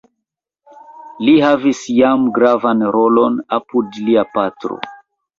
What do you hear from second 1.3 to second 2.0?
havis